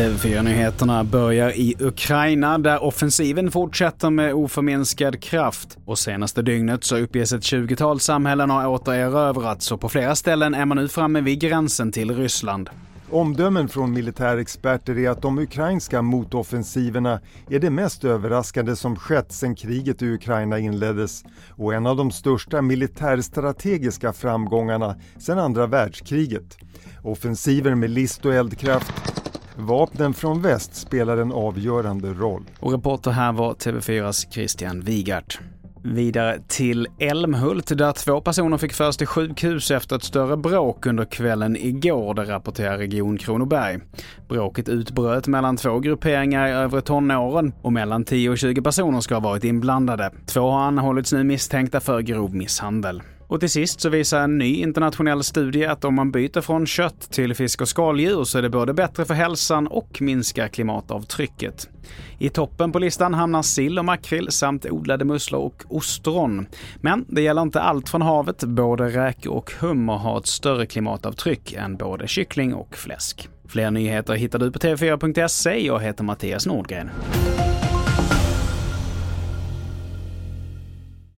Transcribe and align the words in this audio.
TV4-nyheterna 0.00 1.04
börjar 1.04 1.50
i 1.50 1.74
Ukraina 1.78 2.58
där 2.58 2.84
offensiven 2.84 3.50
fortsätter 3.50 4.10
med 4.10 4.34
oförminskad 4.34 5.22
kraft. 5.22 5.78
Och 5.84 5.98
senaste 5.98 6.42
dygnet 6.42 6.84
så 6.84 6.96
uppges 6.96 7.32
ett 7.32 7.42
20-tal 7.42 8.00
samhällen 8.00 8.50
ha 8.50 8.68
återerövrats 8.68 9.72
och 9.72 9.80
på 9.80 9.88
flera 9.88 10.16
ställen 10.16 10.54
är 10.54 10.64
man 10.64 10.76
nu 10.76 10.88
framme 10.88 11.20
vid 11.20 11.40
gränsen 11.40 11.92
till 11.92 12.16
Ryssland. 12.16 12.70
Omdömen 13.12 13.68
från 13.68 13.92
militärexperter 13.92 14.98
är 14.98 15.10
att 15.10 15.22
de 15.22 15.38
ukrainska 15.38 16.02
motoffensiverna 16.02 17.20
är 17.48 17.58
det 17.58 17.70
mest 17.70 18.04
överraskande 18.04 18.76
som 18.76 18.96
skett 18.96 19.32
sedan 19.32 19.54
kriget 19.54 20.02
i 20.02 20.06
Ukraina 20.06 20.58
inleddes 20.58 21.24
och 21.50 21.74
en 21.74 21.86
av 21.86 21.96
de 21.96 22.10
största 22.10 22.62
militärstrategiska 22.62 24.12
framgångarna 24.12 24.96
sedan 25.18 25.38
andra 25.38 25.66
världskriget. 25.66 26.58
Offensiver 27.02 27.74
med 27.74 27.90
list 27.90 28.26
och 28.26 28.34
eldkraft 28.34 28.92
Vapnen 29.56 30.14
från 30.14 30.42
väst 30.42 30.74
spelar 30.74 31.16
en 31.16 31.32
avgörande 31.32 32.12
roll. 32.12 32.44
Och 32.60 32.72
reporter 32.72 33.10
här 33.10 33.32
var 33.32 33.54
TV4s 33.54 34.32
Christian 34.32 34.80
Wigart. 34.80 35.40
Vidare 35.82 36.38
till 36.48 36.88
Älmhult 36.98 37.78
där 37.78 37.92
två 37.92 38.20
personer 38.20 38.56
fick 38.58 38.72
föras 38.72 38.96
till 38.96 39.06
sjukhus 39.06 39.70
efter 39.70 39.96
ett 39.96 40.02
större 40.02 40.36
bråk 40.36 40.86
under 40.86 41.04
kvällen 41.04 41.56
igår, 41.56 42.14
det 42.14 42.24
rapporterar 42.24 42.78
Region 42.78 43.18
Kronoberg. 43.18 43.78
Bråket 44.28 44.68
utbröt 44.68 45.26
mellan 45.26 45.56
två 45.56 45.78
grupperingar 45.78 46.48
i 46.48 46.50
övre 46.50 46.80
tonåren 46.80 47.52
och 47.62 47.72
mellan 47.72 48.04
10 48.04 48.30
och 48.30 48.38
20 48.38 48.62
personer 48.62 49.00
ska 49.00 49.14
ha 49.14 49.20
varit 49.20 49.44
inblandade. 49.44 50.10
Två 50.26 50.50
har 50.50 50.60
anhållits 50.60 51.12
nu 51.12 51.24
misstänkta 51.24 51.80
för 51.80 52.00
grov 52.00 52.34
misshandel. 52.34 53.02
Och 53.30 53.40
till 53.40 53.50
sist 53.50 53.80
så 53.80 53.88
visar 53.88 54.20
en 54.20 54.38
ny 54.38 54.54
internationell 54.54 55.24
studie 55.24 55.64
att 55.64 55.84
om 55.84 55.94
man 55.94 56.10
byter 56.10 56.40
från 56.40 56.66
kött 56.66 57.00
till 57.10 57.34
fisk 57.34 57.60
och 57.60 57.68
skaldjur 57.68 58.24
så 58.24 58.38
är 58.38 58.42
det 58.42 58.50
både 58.50 58.74
bättre 58.74 59.04
för 59.04 59.14
hälsan 59.14 59.66
och 59.66 59.98
minskar 60.00 60.48
klimatavtrycket. 60.48 61.68
I 62.18 62.28
toppen 62.28 62.72
på 62.72 62.78
listan 62.78 63.14
hamnar 63.14 63.42
sill 63.42 63.78
och 63.78 63.84
makrill 63.84 64.30
samt 64.30 64.66
odlade 64.66 65.04
musslor 65.04 65.40
och 65.40 65.64
ostron. 65.68 66.46
Men 66.80 67.04
det 67.08 67.22
gäller 67.22 67.42
inte 67.42 67.60
allt 67.60 67.88
från 67.88 68.02
havet. 68.02 68.44
Både 68.44 68.88
räkor 68.88 69.32
och 69.32 69.52
hummer 69.60 69.96
har 69.96 70.18
ett 70.18 70.26
större 70.26 70.66
klimatavtryck 70.66 71.52
än 71.52 71.76
både 71.76 72.08
kyckling 72.08 72.54
och 72.54 72.76
fläsk. 72.76 73.28
Fler 73.48 73.70
nyheter 73.70 74.14
hittar 74.14 74.38
du 74.38 74.52
på 74.52 74.58
tv4.se. 74.58 75.66
Jag 75.66 75.80
heter 75.80 76.04
Mattias 76.04 76.46
Nordgren. 76.46 76.90